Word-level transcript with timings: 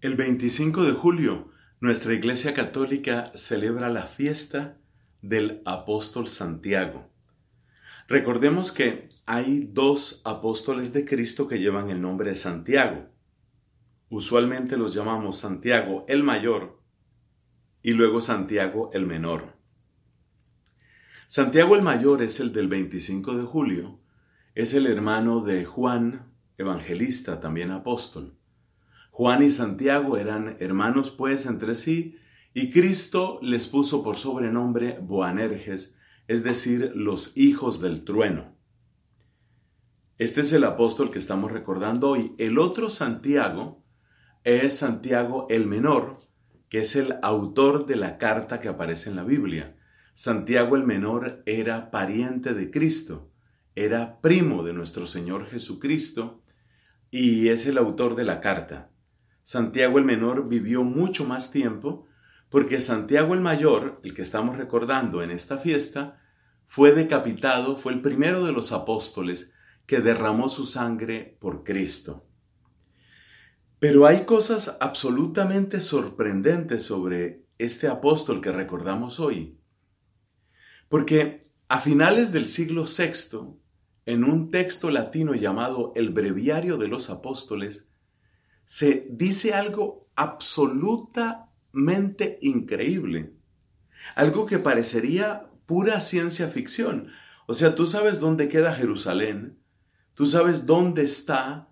El 0.00 0.14
25 0.14 0.84
de 0.84 0.92
julio, 0.92 1.50
nuestra 1.80 2.14
Iglesia 2.14 2.54
Católica 2.54 3.32
celebra 3.34 3.90
la 3.90 4.04
fiesta 4.04 4.78
del 5.22 5.60
apóstol 5.64 6.28
Santiago. 6.28 7.10
Recordemos 8.06 8.70
que 8.70 9.08
hay 9.26 9.68
dos 9.72 10.22
apóstoles 10.24 10.92
de 10.92 11.04
Cristo 11.04 11.48
que 11.48 11.58
llevan 11.58 11.90
el 11.90 12.00
nombre 12.00 12.30
de 12.30 12.36
Santiago. 12.36 13.08
Usualmente 14.08 14.76
los 14.76 14.94
llamamos 14.94 15.38
Santiago 15.38 16.04
el 16.06 16.22
mayor 16.22 16.80
y 17.82 17.94
luego 17.94 18.20
Santiago 18.20 18.90
el 18.92 19.04
menor. 19.04 19.56
Santiago 21.26 21.74
el 21.74 21.82
mayor 21.82 22.22
es 22.22 22.38
el 22.38 22.52
del 22.52 22.68
25 22.68 23.36
de 23.36 23.42
julio, 23.42 23.98
es 24.54 24.74
el 24.74 24.86
hermano 24.86 25.40
de 25.40 25.64
Juan, 25.64 26.32
evangelista, 26.56 27.40
también 27.40 27.72
apóstol. 27.72 28.37
Juan 29.18 29.42
y 29.42 29.50
Santiago 29.50 30.16
eran 30.16 30.56
hermanos 30.60 31.10
pues 31.10 31.46
entre 31.46 31.74
sí, 31.74 32.20
y 32.54 32.70
Cristo 32.70 33.40
les 33.42 33.66
puso 33.66 34.04
por 34.04 34.16
sobrenombre 34.16 35.00
Boanerges, 35.02 35.98
es 36.28 36.44
decir, 36.44 36.92
los 36.94 37.36
hijos 37.36 37.80
del 37.80 38.04
trueno. 38.04 38.56
Este 40.18 40.42
es 40.42 40.52
el 40.52 40.62
apóstol 40.62 41.10
que 41.10 41.18
estamos 41.18 41.50
recordando 41.50 42.10
hoy. 42.10 42.36
El 42.38 42.60
otro 42.60 42.90
Santiago 42.90 43.84
es 44.44 44.76
Santiago 44.76 45.48
el 45.50 45.66
Menor, 45.66 46.20
que 46.68 46.82
es 46.82 46.94
el 46.94 47.16
autor 47.20 47.86
de 47.86 47.96
la 47.96 48.18
carta 48.18 48.60
que 48.60 48.68
aparece 48.68 49.10
en 49.10 49.16
la 49.16 49.24
Biblia. 49.24 49.76
Santiago 50.14 50.76
el 50.76 50.84
Menor 50.84 51.42
era 51.44 51.90
pariente 51.90 52.54
de 52.54 52.70
Cristo, 52.70 53.32
era 53.74 54.20
primo 54.20 54.62
de 54.62 54.74
nuestro 54.74 55.08
Señor 55.08 55.46
Jesucristo 55.46 56.44
y 57.10 57.48
es 57.48 57.66
el 57.66 57.78
autor 57.78 58.14
de 58.14 58.22
la 58.22 58.38
carta. 58.38 58.92
Santiago 59.48 59.98
el 59.98 60.04
Menor 60.04 60.46
vivió 60.46 60.84
mucho 60.84 61.24
más 61.24 61.50
tiempo 61.50 62.06
porque 62.50 62.82
Santiago 62.82 63.32
el 63.32 63.40
Mayor, 63.40 63.98
el 64.04 64.12
que 64.12 64.20
estamos 64.20 64.58
recordando 64.58 65.22
en 65.22 65.30
esta 65.30 65.56
fiesta, 65.56 66.20
fue 66.66 66.92
decapitado, 66.92 67.78
fue 67.78 67.94
el 67.94 68.02
primero 68.02 68.44
de 68.44 68.52
los 68.52 68.72
apóstoles 68.72 69.54
que 69.86 70.00
derramó 70.00 70.50
su 70.50 70.66
sangre 70.66 71.38
por 71.40 71.64
Cristo. 71.64 72.26
Pero 73.78 74.06
hay 74.06 74.26
cosas 74.26 74.76
absolutamente 74.80 75.80
sorprendentes 75.80 76.84
sobre 76.84 77.46
este 77.56 77.88
apóstol 77.88 78.42
que 78.42 78.52
recordamos 78.52 79.18
hoy. 79.18 79.58
Porque 80.90 81.40
a 81.68 81.80
finales 81.80 82.32
del 82.32 82.48
siglo 82.48 82.84
VI, 82.84 83.56
en 84.04 84.24
un 84.24 84.50
texto 84.50 84.90
latino 84.90 85.34
llamado 85.34 85.94
el 85.96 86.10
Breviario 86.10 86.76
de 86.76 86.88
los 86.88 87.08
Apóstoles, 87.08 87.87
se 88.68 89.08
dice 89.10 89.52
algo 89.54 90.08
absolutamente 90.14 92.38
increíble, 92.42 93.32
algo 94.14 94.44
que 94.44 94.58
parecería 94.58 95.46
pura 95.64 96.02
ciencia 96.02 96.48
ficción. 96.48 97.08
O 97.46 97.54
sea, 97.54 97.74
tú 97.74 97.86
sabes 97.86 98.20
dónde 98.20 98.50
queda 98.50 98.74
Jerusalén, 98.74 99.58
tú 100.12 100.26
sabes 100.26 100.66
dónde 100.66 101.04
está 101.04 101.70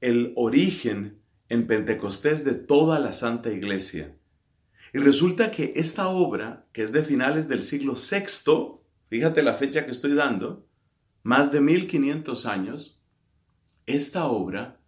el 0.00 0.32
origen 0.34 1.22
en 1.48 1.68
Pentecostés 1.68 2.44
de 2.44 2.54
toda 2.54 2.98
la 2.98 3.12
Santa 3.12 3.52
Iglesia. 3.52 4.16
Y 4.92 4.98
resulta 4.98 5.52
que 5.52 5.74
esta 5.76 6.08
obra, 6.08 6.66
que 6.72 6.82
es 6.82 6.90
de 6.90 7.04
finales 7.04 7.46
del 7.46 7.62
siglo 7.62 7.94
VI, 7.94 8.80
fíjate 9.08 9.44
la 9.44 9.54
fecha 9.54 9.84
que 9.84 9.92
estoy 9.92 10.14
dando, 10.14 10.66
más 11.22 11.52
de 11.52 11.60
1500 11.60 12.46
años, 12.46 13.00
esta 13.86 14.24
obra 14.24 14.81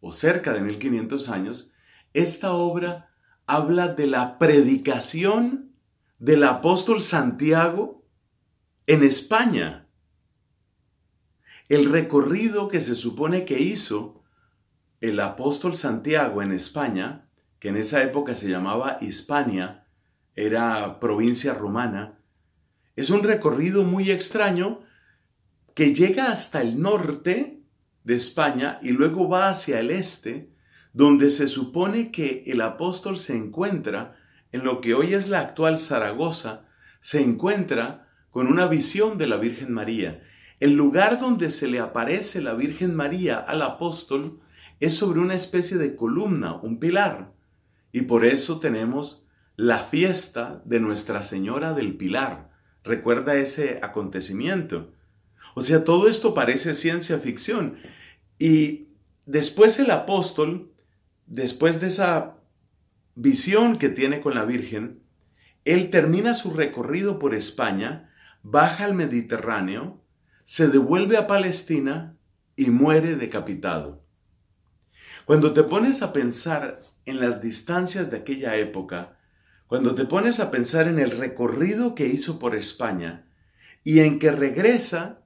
o 0.00 0.12
cerca 0.12 0.52
de 0.52 0.60
1500 0.60 1.28
años, 1.28 1.72
esta 2.12 2.52
obra 2.52 3.10
habla 3.46 3.88
de 3.88 4.06
la 4.06 4.38
predicación 4.38 5.72
del 6.18 6.44
apóstol 6.44 7.02
Santiago 7.02 8.04
en 8.86 9.02
España. 9.02 9.88
El 11.68 11.90
recorrido 11.90 12.68
que 12.68 12.80
se 12.80 12.94
supone 12.94 13.44
que 13.44 13.60
hizo 13.60 14.22
el 15.00 15.20
apóstol 15.20 15.76
Santiago 15.76 16.42
en 16.42 16.52
España, 16.52 17.24
que 17.58 17.68
en 17.68 17.76
esa 17.76 18.02
época 18.02 18.34
se 18.34 18.48
llamaba 18.48 18.98
Hispania, 19.00 19.86
era 20.34 21.00
provincia 21.00 21.54
romana, 21.54 22.18
es 22.96 23.10
un 23.10 23.22
recorrido 23.22 23.84
muy 23.84 24.10
extraño 24.10 24.80
que 25.74 25.94
llega 25.94 26.32
hasta 26.32 26.60
el 26.60 26.80
norte 26.80 27.59
España 28.14 28.78
y 28.82 28.90
luego 28.90 29.28
va 29.28 29.48
hacia 29.48 29.80
el 29.80 29.90
este, 29.90 30.50
donde 30.92 31.30
se 31.30 31.48
supone 31.48 32.10
que 32.10 32.44
el 32.46 32.60
apóstol 32.60 33.16
se 33.16 33.36
encuentra 33.36 34.16
en 34.52 34.64
lo 34.64 34.80
que 34.80 34.94
hoy 34.94 35.14
es 35.14 35.28
la 35.28 35.40
actual 35.40 35.78
Zaragoza, 35.78 36.66
se 37.00 37.22
encuentra 37.22 38.08
con 38.30 38.46
una 38.46 38.66
visión 38.66 39.18
de 39.18 39.26
la 39.26 39.36
Virgen 39.36 39.72
María. 39.72 40.22
El 40.58 40.74
lugar 40.76 41.18
donde 41.18 41.50
se 41.50 41.68
le 41.68 41.80
aparece 41.80 42.40
la 42.40 42.54
Virgen 42.54 42.94
María 42.94 43.38
al 43.38 43.62
apóstol 43.62 44.40
es 44.78 44.94
sobre 44.94 45.20
una 45.20 45.34
especie 45.34 45.76
de 45.76 45.96
columna, 45.96 46.54
un 46.54 46.78
pilar. 46.78 47.32
Y 47.92 48.02
por 48.02 48.24
eso 48.24 48.60
tenemos 48.60 49.26
la 49.56 49.78
fiesta 49.78 50.62
de 50.64 50.80
Nuestra 50.80 51.22
Señora 51.22 51.72
del 51.72 51.96
Pilar. 51.96 52.50
Recuerda 52.82 53.34
ese 53.34 53.78
acontecimiento. 53.82 54.92
O 55.54 55.60
sea, 55.60 55.84
todo 55.84 56.08
esto 56.08 56.34
parece 56.34 56.74
ciencia 56.74 57.18
ficción. 57.18 57.76
Y 58.40 58.88
después 59.26 59.78
el 59.78 59.90
apóstol, 59.90 60.72
después 61.26 61.78
de 61.78 61.88
esa 61.88 62.38
visión 63.14 63.76
que 63.76 63.90
tiene 63.90 64.22
con 64.22 64.34
la 64.34 64.46
Virgen, 64.46 65.02
él 65.66 65.90
termina 65.90 66.32
su 66.32 66.54
recorrido 66.54 67.18
por 67.18 67.34
España, 67.34 68.10
baja 68.42 68.86
al 68.86 68.94
Mediterráneo, 68.94 70.02
se 70.44 70.68
devuelve 70.68 71.18
a 71.18 71.26
Palestina 71.26 72.16
y 72.56 72.70
muere 72.70 73.14
decapitado. 73.16 74.02
Cuando 75.26 75.52
te 75.52 75.62
pones 75.62 76.00
a 76.00 76.14
pensar 76.14 76.80
en 77.04 77.20
las 77.20 77.42
distancias 77.42 78.10
de 78.10 78.16
aquella 78.16 78.56
época, 78.56 79.18
cuando 79.66 79.94
te 79.94 80.06
pones 80.06 80.40
a 80.40 80.50
pensar 80.50 80.88
en 80.88 80.98
el 80.98 81.10
recorrido 81.10 81.94
que 81.94 82.06
hizo 82.06 82.38
por 82.38 82.56
España 82.56 83.26
y 83.84 84.00
en 84.00 84.18
que 84.18 84.32
regresa 84.32 85.20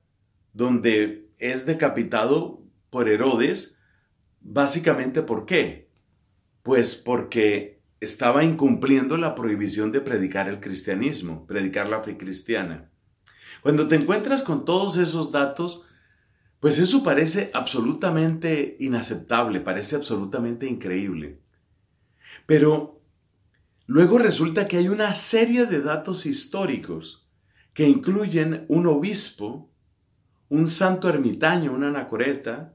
donde 0.53 1.30
es 1.38 1.64
decapitado 1.64 2.63
por 2.94 3.09
Herodes, 3.09 3.81
básicamente 4.41 5.22
¿por 5.22 5.47
qué? 5.47 5.91
Pues 6.62 6.94
porque 6.94 7.82
estaba 7.99 8.44
incumpliendo 8.44 9.16
la 9.16 9.34
prohibición 9.34 9.91
de 9.91 10.00
predicar 10.00 10.49
el 10.49 10.60
cristianismo, 10.60 11.44
predicar 11.44 11.88
la 11.88 12.04
fe 12.04 12.16
cristiana. 12.16 12.93
Cuando 13.62 13.88
te 13.88 13.97
encuentras 13.97 14.44
con 14.44 14.65
todos 14.65 14.97
esos 14.97 15.33
datos, 15.33 15.87
pues 16.60 16.78
eso 16.78 17.03
parece 17.03 17.50
absolutamente 17.53 18.77
inaceptable, 18.78 19.59
parece 19.59 19.97
absolutamente 19.97 20.69
increíble. 20.69 21.41
Pero 22.47 23.03
luego 23.87 24.19
resulta 24.19 24.69
que 24.69 24.77
hay 24.77 24.88
una 24.88 25.15
serie 25.15 25.66
de 25.66 25.81
datos 25.81 26.27
históricos 26.27 27.28
que 27.72 27.88
incluyen 27.88 28.66
un 28.69 28.87
obispo 28.87 29.75
un 30.49 30.69
santo 30.69 31.09
ermitaño, 31.09 31.72
una 31.72 31.88
anacoreta, 31.88 32.73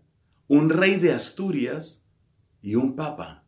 un 0.50 0.72
rey 0.72 0.98
de 0.98 1.14
Asturias 1.14 2.06
y 2.62 2.76
un 2.76 2.96
papa. 2.96 3.46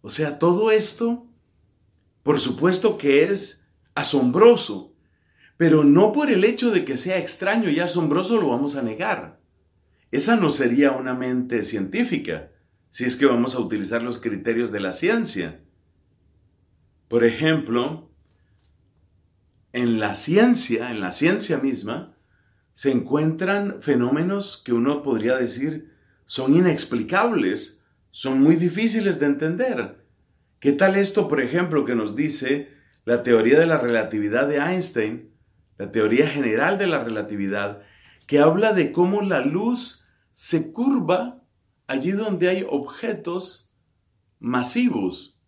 O 0.00 0.08
sea, 0.08 0.38
todo 0.38 0.70
esto, 0.70 1.26
por 2.22 2.38
supuesto 2.40 2.96
que 2.96 3.24
es 3.24 3.68
asombroso, 3.94 4.94
pero 5.56 5.82
no 5.82 6.12
por 6.12 6.30
el 6.30 6.44
hecho 6.44 6.70
de 6.70 6.84
que 6.84 6.96
sea 6.96 7.18
extraño 7.18 7.68
y 7.70 7.80
asombroso 7.80 8.40
lo 8.40 8.50
vamos 8.50 8.76
a 8.76 8.82
negar. 8.82 9.40
Esa 10.12 10.36
no 10.36 10.50
sería 10.50 10.92
una 10.92 11.14
mente 11.14 11.64
científica, 11.64 12.52
si 12.90 13.04
es 13.04 13.16
que 13.16 13.26
vamos 13.26 13.56
a 13.56 13.58
utilizar 13.58 14.02
los 14.02 14.20
criterios 14.20 14.70
de 14.70 14.80
la 14.80 14.92
ciencia. 14.92 15.60
Por 17.08 17.24
ejemplo, 17.24 18.12
en 19.72 19.98
la 19.98 20.14
ciencia, 20.14 20.92
en 20.92 21.00
la 21.00 21.12
ciencia 21.12 21.58
misma, 21.58 22.15
se 22.76 22.92
encuentran 22.92 23.80
fenómenos 23.80 24.60
que 24.62 24.74
uno 24.74 25.02
podría 25.02 25.38
decir 25.38 25.94
son 26.26 26.54
inexplicables, 26.54 27.80
son 28.10 28.42
muy 28.42 28.56
difíciles 28.56 29.18
de 29.18 29.24
entender. 29.24 30.04
¿Qué 30.60 30.72
tal 30.72 30.94
esto, 30.96 31.26
por 31.26 31.40
ejemplo, 31.40 31.86
que 31.86 31.94
nos 31.94 32.14
dice 32.14 32.68
la 33.06 33.22
teoría 33.22 33.58
de 33.58 33.64
la 33.64 33.78
relatividad 33.78 34.46
de 34.46 34.58
Einstein, 34.58 35.30
la 35.78 35.90
teoría 35.90 36.28
general 36.28 36.76
de 36.76 36.86
la 36.86 37.02
relatividad, 37.02 37.80
que 38.26 38.40
habla 38.40 38.74
de 38.74 38.92
cómo 38.92 39.22
la 39.22 39.40
luz 39.40 40.04
se 40.34 40.70
curva 40.70 41.42
allí 41.86 42.10
donde 42.10 42.50
hay 42.50 42.66
objetos 42.68 43.72
masivos? 44.38 45.40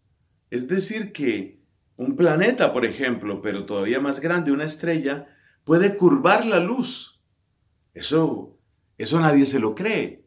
Es 0.48 0.66
decir, 0.66 1.12
que 1.12 1.60
un 1.98 2.16
planeta, 2.16 2.72
por 2.72 2.86
ejemplo, 2.86 3.42
pero 3.42 3.66
todavía 3.66 4.00
más 4.00 4.20
grande, 4.20 4.50
una 4.50 4.64
estrella, 4.64 5.26
puede 5.64 5.98
curvar 5.98 6.46
la 6.46 6.60
luz 6.60 7.17
eso, 7.98 8.56
eso 8.96 9.20
nadie 9.20 9.46
se 9.46 9.58
lo 9.58 9.74
cree. 9.74 10.24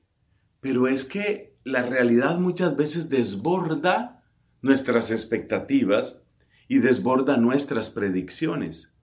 Pero 0.59 0.87
es 0.87 1.05
que 1.05 1.55
la 1.63 1.83
realidad 1.83 2.37
muchas 2.37 2.75
veces 2.75 3.09
desborda 3.09 4.23
nuestras 4.61 5.11
expectativas 5.11 6.21
y 6.67 6.79
desborda 6.79 7.37
nuestras 7.37 7.89
predicciones. 7.89 8.93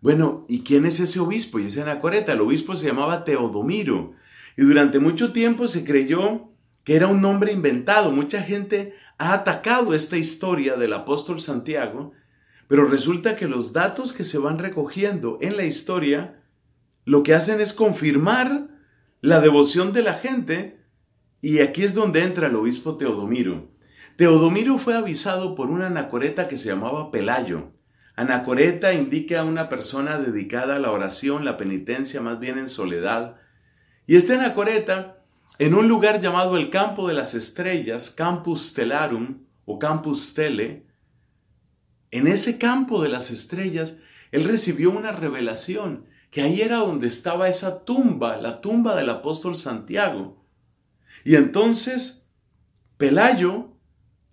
Bueno, 0.00 0.46
¿y 0.48 0.60
quién 0.60 0.86
es 0.86 0.98
ese 1.00 1.20
obispo? 1.20 1.58
Y 1.58 1.66
es 1.66 1.78
Anacoreta. 1.78 2.32
El 2.32 2.40
obispo 2.40 2.74
se 2.74 2.86
llamaba 2.86 3.24
Teodomiro. 3.24 4.14
Y 4.56 4.62
durante 4.62 4.98
mucho 4.98 5.32
tiempo 5.32 5.68
se 5.68 5.84
creyó 5.84 6.50
que 6.84 6.96
era 6.96 7.06
un 7.06 7.20
nombre 7.20 7.52
inventado. 7.52 8.10
Mucha 8.10 8.42
gente 8.42 8.94
ha 9.18 9.34
atacado 9.34 9.94
esta 9.94 10.16
historia 10.16 10.76
del 10.76 10.94
apóstol 10.94 11.40
Santiago, 11.40 12.12
pero 12.68 12.86
resulta 12.86 13.36
que 13.36 13.46
los 13.46 13.74
datos 13.74 14.14
que 14.14 14.24
se 14.24 14.38
van 14.38 14.58
recogiendo 14.58 15.38
en 15.42 15.58
la 15.58 15.64
historia 15.64 16.39
lo 17.04 17.22
que 17.22 17.34
hacen 17.34 17.60
es 17.60 17.72
confirmar 17.72 18.68
la 19.20 19.40
devoción 19.40 19.92
de 19.92 20.02
la 20.02 20.14
gente 20.14 20.84
y 21.40 21.60
aquí 21.60 21.84
es 21.84 21.94
donde 21.94 22.22
entra 22.22 22.48
el 22.48 22.56
obispo 22.56 22.96
Teodomiro. 22.96 23.70
Teodomiro 24.16 24.78
fue 24.78 24.94
avisado 24.94 25.54
por 25.54 25.70
una 25.70 25.86
anacoreta 25.86 26.48
que 26.48 26.56
se 26.56 26.68
llamaba 26.68 27.10
Pelayo. 27.10 27.72
Anacoreta 28.16 28.92
indica 28.92 29.40
a 29.40 29.44
una 29.44 29.68
persona 29.68 30.18
dedicada 30.18 30.76
a 30.76 30.78
la 30.78 30.92
oración, 30.92 31.44
la 31.44 31.56
penitencia, 31.56 32.20
más 32.20 32.38
bien 32.38 32.58
en 32.58 32.68
soledad. 32.68 33.36
Y 34.06 34.16
este 34.16 34.34
anacoreta 34.34 35.24
en 35.58 35.74
un 35.74 35.88
lugar 35.88 36.20
llamado 36.20 36.56
el 36.56 36.70
Campo 36.70 37.08
de 37.08 37.14
las 37.14 37.34
Estrellas, 37.34 38.10
Campus 38.10 38.70
Stellarum 38.70 39.44
o 39.64 39.78
Campus 39.78 40.28
Stele, 40.28 40.86
en 42.10 42.26
ese 42.26 42.58
campo 42.58 43.02
de 43.02 43.08
las 43.08 43.30
estrellas, 43.30 43.98
él 44.32 44.44
recibió 44.44 44.90
una 44.90 45.12
revelación, 45.12 46.06
que 46.30 46.42
ahí 46.42 46.60
era 46.60 46.78
donde 46.78 47.08
estaba 47.08 47.48
esa 47.48 47.84
tumba, 47.84 48.36
la 48.36 48.60
tumba 48.60 48.94
del 48.96 49.10
apóstol 49.10 49.56
Santiago. 49.56 50.44
Y 51.24 51.36
entonces 51.36 52.28
Pelayo 52.96 53.76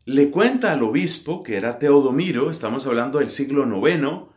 le 0.06 0.30
cuenta 0.30 0.72
al 0.72 0.84
obispo, 0.84 1.44
que 1.44 1.58
era 1.58 1.80
Teodomiro, 1.80 2.52
estamos 2.52 2.86
hablando 2.88 3.20
del 3.20 3.30
siglo 3.30 3.66
IX, 3.66 4.28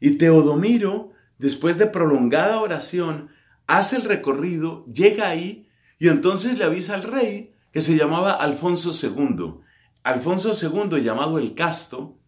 y 0.00 0.12
Teodomiro, 0.12 1.12
después 1.38 1.78
de 1.78 1.86
prolongada 1.86 2.60
oración, 2.60 3.30
hace 3.66 3.96
el 3.96 4.02
recorrido, 4.02 4.84
llega 4.86 5.28
ahí 5.28 5.68
y 5.98 6.08
entonces 6.08 6.58
le 6.58 6.64
avisa 6.64 6.94
al 6.94 7.04
rey 7.04 7.54
que 7.70 7.80
se 7.80 7.96
llamaba 7.96 8.32
Alfonso 8.32 8.90
II. 8.90 9.54
Alfonso 10.02 10.52
II, 10.52 11.02
llamado 11.02 11.38
el 11.38 11.54
Casto, 11.54 12.18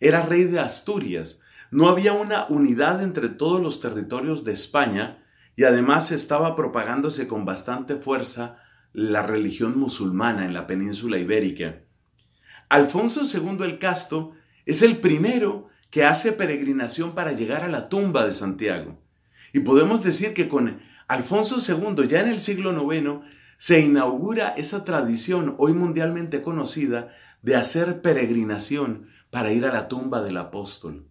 era 0.00 0.22
rey 0.22 0.44
de 0.44 0.60
Asturias. 0.60 1.41
No 1.72 1.88
había 1.88 2.12
una 2.12 2.44
unidad 2.50 3.02
entre 3.02 3.30
todos 3.30 3.62
los 3.62 3.80
territorios 3.80 4.44
de 4.44 4.52
España 4.52 5.24
y 5.56 5.64
además 5.64 6.12
estaba 6.12 6.54
propagándose 6.54 7.26
con 7.26 7.46
bastante 7.46 7.96
fuerza 7.96 8.58
la 8.92 9.22
religión 9.22 9.78
musulmana 9.78 10.44
en 10.44 10.52
la 10.52 10.66
península 10.66 11.16
ibérica. 11.16 11.80
Alfonso 12.68 13.22
II 13.22 13.64
el 13.64 13.78
Casto 13.78 14.32
es 14.66 14.82
el 14.82 14.98
primero 14.98 15.68
que 15.88 16.04
hace 16.04 16.32
peregrinación 16.32 17.14
para 17.14 17.32
llegar 17.32 17.62
a 17.64 17.68
la 17.68 17.88
tumba 17.88 18.26
de 18.26 18.34
Santiago. 18.34 19.00
Y 19.54 19.60
podemos 19.60 20.04
decir 20.04 20.34
que 20.34 20.50
con 20.50 20.78
Alfonso 21.08 21.56
II, 21.66 22.06
ya 22.06 22.20
en 22.20 22.28
el 22.28 22.40
siglo 22.40 22.92
IX, 22.92 23.20
se 23.56 23.80
inaugura 23.80 24.48
esa 24.58 24.84
tradición 24.84 25.54
hoy 25.56 25.72
mundialmente 25.72 26.42
conocida 26.42 27.14
de 27.40 27.56
hacer 27.56 28.02
peregrinación 28.02 29.08
para 29.30 29.52
ir 29.52 29.64
a 29.64 29.72
la 29.72 29.88
tumba 29.88 30.20
del 30.20 30.36
apóstol. 30.36 31.06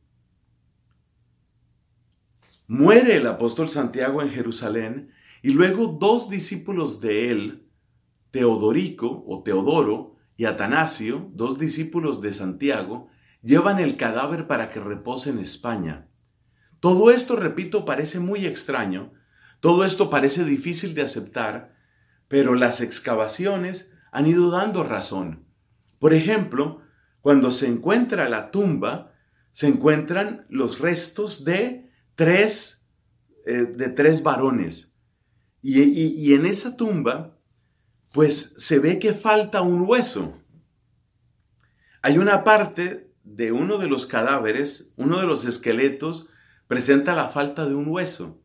Muere 2.73 3.18
el 3.18 3.27
apóstol 3.27 3.68
Santiago 3.68 4.21
en 4.21 4.29
Jerusalén 4.29 5.12
y 5.41 5.51
luego 5.51 5.88
dos 6.00 6.29
discípulos 6.29 7.01
de 7.01 7.29
él, 7.29 7.68
Teodorico 8.31 9.25
o 9.27 9.44
Teodoro 9.44 10.15
y 10.38 10.45
Atanasio, 10.45 11.29
dos 11.33 11.59
discípulos 11.59 12.21
de 12.21 12.33
Santiago, 12.33 13.09
llevan 13.44 13.81
el 13.81 13.97
cadáver 13.97 14.47
para 14.47 14.69
que 14.69 14.79
repose 14.79 15.31
en 15.31 15.39
España. 15.39 16.07
Todo 16.79 17.12
esto, 17.12 17.35
repito, 17.35 17.83
parece 17.83 18.21
muy 18.21 18.45
extraño, 18.45 19.12
todo 19.59 19.83
esto 19.83 20.09
parece 20.09 20.45
difícil 20.45 20.95
de 20.95 21.01
aceptar, 21.01 21.75
pero 22.29 22.56
las 22.56 22.79
excavaciones 22.79 23.97
han 24.13 24.27
ido 24.27 24.50
dando 24.50 24.85
razón. 24.85 25.44
Por 26.00 26.13
ejemplo, 26.13 26.79
cuando 27.19 27.51
se 27.51 27.68
encuentra 27.68 28.29
la 28.29 28.50
tumba, 28.50 29.12
se 29.51 29.68
encuentran 29.68 30.45
los 30.47 30.79
restos 30.79 31.44
de 31.44 31.90
tres, 32.15 32.85
eh, 33.45 33.65
de 33.75 33.89
tres 33.89 34.23
varones. 34.23 34.93
Y, 35.61 35.81
y 35.81 36.33
en 36.33 36.45
esa 36.45 36.75
tumba, 36.75 37.37
pues 38.11 38.55
se 38.57 38.79
ve 38.79 38.99
que 38.99 39.13
falta 39.13 39.61
un 39.61 39.81
hueso. 39.81 40.33
Hay 42.01 42.17
una 42.17 42.43
parte 42.43 43.13
de 43.23 43.51
uno 43.51 43.77
de 43.77 43.87
los 43.87 44.05
cadáveres, 44.05 44.93
uno 44.97 45.19
de 45.19 45.27
los 45.27 45.45
esqueletos, 45.45 46.29
presenta 46.67 47.15
la 47.15 47.29
falta 47.29 47.67
de 47.67 47.75
un 47.75 47.87
hueso. 47.87 48.41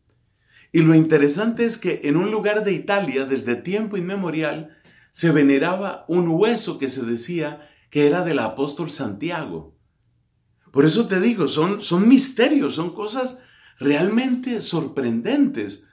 Y 0.73 0.83
lo 0.83 0.95
interesante 0.95 1.65
es 1.65 1.79
que 1.79 2.03
en 2.05 2.17
un 2.17 2.31
lugar 2.31 2.65
de 2.65 2.73
Italia, 2.73 3.25
desde 3.25 3.57
tiempo 3.57 3.97
inmemorial, 3.97 4.77
se 5.13 5.31
veneraba 5.31 6.05
un 6.09 6.29
hueso 6.29 6.79
que 6.79 6.91
se 6.91 7.05
decía 7.05 7.71
que 7.89 8.07
era 8.07 8.25
del 8.25 8.41
apóstol 8.41 8.91
Santiago. 8.91 9.75
Por 10.73 10.85
eso 10.85 11.07
te 11.07 11.21
digo, 11.21 11.49
son, 11.49 11.81
son 11.81 12.07
misterios, 12.09 12.75
son 12.75 12.95
cosas 12.95 13.41
realmente 13.79 14.61
sorprendentes. 14.61 15.87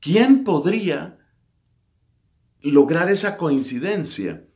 ¿Quién 0.00 0.44
podría 0.44 1.18
lograr 2.60 3.10
esa 3.10 3.36
coincidencia? 3.36 4.46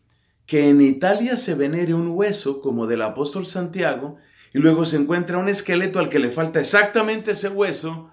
Que 0.45 0.69
en 0.69 0.81
Italia 0.81 1.37
se 1.37 1.55
venere 1.55 1.95
un 1.95 2.09
hueso 2.09 2.61
como 2.61 2.87
del 2.87 3.03
apóstol 3.03 3.47
Santiago 3.47 4.17
y 4.53 4.59
luego 4.59 4.85
se 4.85 4.97
encuentra 4.97 5.39
un 5.39 5.49
esqueleto 5.49 5.99
al 5.99 6.09
que 6.09 6.19
le 6.19 6.31
falta 6.31 6.61
exactamente 6.61 7.33
ese 7.33 7.49
hueso 7.49 8.11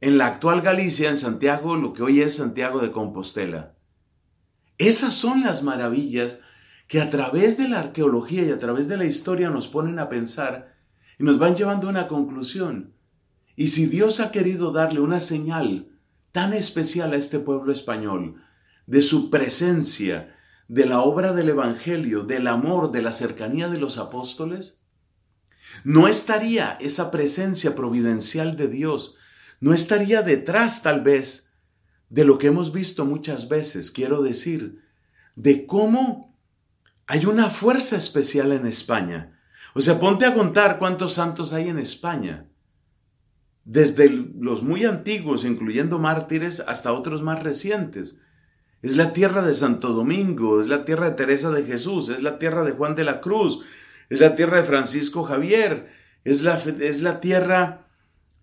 en 0.00 0.16
la 0.16 0.28
actual 0.28 0.62
Galicia, 0.62 1.10
en 1.10 1.18
Santiago, 1.18 1.76
lo 1.76 1.92
que 1.92 2.02
hoy 2.02 2.20
es 2.20 2.36
Santiago 2.36 2.80
de 2.80 2.92
Compostela. 2.92 3.74
Esas 4.78 5.14
son 5.14 5.42
las 5.42 5.62
maravillas 5.62 6.40
que 6.86 7.00
a 7.00 7.10
través 7.10 7.58
de 7.58 7.68
la 7.68 7.80
arqueología 7.80 8.44
y 8.44 8.50
a 8.50 8.58
través 8.58 8.88
de 8.88 8.96
la 8.96 9.04
historia 9.04 9.50
nos 9.50 9.68
ponen 9.68 9.98
a 9.98 10.08
pensar 10.08 10.76
y 11.18 11.24
nos 11.24 11.38
van 11.38 11.56
llevando 11.56 11.88
a 11.88 11.90
una 11.90 12.08
conclusión. 12.08 12.94
Y 13.58 13.66
si 13.66 13.86
Dios 13.86 14.20
ha 14.20 14.30
querido 14.30 14.70
darle 14.70 15.00
una 15.00 15.20
señal 15.20 15.88
tan 16.30 16.54
especial 16.54 17.12
a 17.12 17.16
este 17.16 17.40
pueblo 17.40 17.72
español, 17.72 18.40
de 18.86 19.02
su 19.02 19.30
presencia, 19.30 20.36
de 20.68 20.86
la 20.86 21.00
obra 21.00 21.32
del 21.32 21.48
Evangelio, 21.48 22.22
del 22.22 22.46
amor, 22.46 22.92
de 22.92 23.02
la 23.02 23.10
cercanía 23.10 23.68
de 23.68 23.78
los 23.78 23.98
apóstoles, 23.98 24.84
¿no 25.82 26.06
estaría 26.06 26.78
esa 26.78 27.10
presencia 27.10 27.74
providencial 27.74 28.56
de 28.56 28.68
Dios 28.68 29.16
no 29.58 29.74
estaría 29.74 30.22
detrás 30.22 30.84
tal 30.84 31.00
vez 31.00 31.52
de 32.10 32.24
lo 32.24 32.38
que 32.38 32.46
hemos 32.46 32.72
visto 32.72 33.04
muchas 33.04 33.48
veces, 33.48 33.90
quiero 33.90 34.22
decir, 34.22 34.84
de 35.34 35.66
cómo 35.66 36.38
hay 37.08 37.26
una 37.26 37.50
fuerza 37.50 37.96
especial 37.96 38.52
en 38.52 38.68
España. 38.68 39.40
O 39.74 39.80
sea, 39.80 39.98
ponte 39.98 40.26
a 40.26 40.34
contar 40.34 40.78
cuántos 40.78 41.14
santos 41.14 41.52
hay 41.52 41.70
en 41.70 41.80
España. 41.80 42.48
Desde 43.70 44.08
los 44.08 44.62
muy 44.62 44.86
antiguos, 44.86 45.44
incluyendo 45.44 45.98
mártires, 45.98 46.64
hasta 46.66 46.94
otros 46.94 47.22
más 47.22 47.42
recientes. 47.42 48.18
Es 48.80 48.96
la 48.96 49.12
tierra 49.12 49.42
de 49.42 49.52
Santo 49.52 49.92
Domingo, 49.92 50.58
es 50.58 50.68
la 50.68 50.86
tierra 50.86 51.10
de 51.10 51.16
Teresa 51.16 51.50
de 51.50 51.64
Jesús, 51.64 52.08
es 52.08 52.22
la 52.22 52.38
tierra 52.38 52.64
de 52.64 52.72
Juan 52.72 52.94
de 52.94 53.04
la 53.04 53.20
Cruz, 53.20 53.60
es 54.08 54.20
la 54.20 54.36
tierra 54.36 54.62
de 54.62 54.66
Francisco 54.66 55.24
Javier, 55.24 55.92
es 56.24 56.44
la, 56.44 56.56
es 56.80 57.02
la 57.02 57.20
tierra 57.20 57.84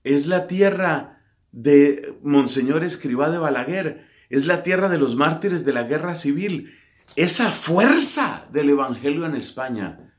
es 0.03 0.27
la 0.27 0.45
tierra 0.45 1.23
de 1.51 2.15
Monseñor 2.21 2.83
Escribá 2.83 3.31
de 3.31 3.39
Balaguer, 3.39 4.05
es 4.29 4.45
la 4.45 4.61
tierra 4.61 4.89
de 4.89 4.99
los 4.99 5.15
mártires 5.15 5.65
de 5.65 5.73
la 5.73 5.85
guerra 5.85 6.13
civil. 6.13 6.75
Esa 7.15 7.49
fuerza 7.49 8.47
del 8.53 8.69
Evangelio 8.69 9.25
en 9.25 9.35
España 9.35 10.13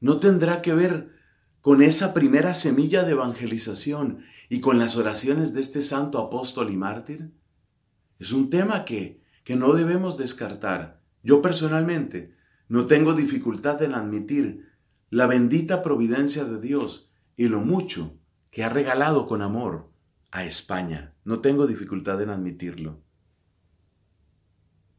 no 0.00 0.16
tendrá 0.16 0.62
que 0.62 0.72
ver 0.72 1.10
con 1.60 1.82
esa 1.82 2.14
primera 2.14 2.54
semilla 2.54 3.02
de 3.02 3.12
evangelización 3.12 4.24
y 4.48 4.60
con 4.60 4.78
las 4.78 4.96
oraciones 4.96 5.54
de 5.54 5.60
este 5.60 5.82
santo 5.82 6.18
apóstol 6.18 6.70
y 6.70 6.76
mártir. 6.76 7.32
Es 8.18 8.32
un 8.32 8.50
tema 8.50 8.84
que, 8.84 9.22
que 9.44 9.56
no 9.56 9.72
debemos 9.74 10.16
descartar. 10.16 11.02
Yo 11.22 11.42
personalmente 11.42 12.34
no 12.68 12.86
tengo 12.86 13.14
dificultad 13.14 13.82
en 13.82 13.94
admitir 13.94 14.68
la 15.10 15.26
bendita 15.26 15.82
providencia 15.82 16.44
de 16.44 16.60
Dios 16.60 17.10
y 17.36 17.48
lo 17.48 17.60
mucho 17.60 18.18
que 18.50 18.64
ha 18.64 18.68
regalado 18.68 19.26
con 19.26 19.42
amor 19.42 19.90
a 20.30 20.44
España. 20.44 21.14
No 21.24 21.40
tengo 21.40 21.66
dificultad 21.66 22.20
en 22.22 22.30
admitirlo. 22.30 23.05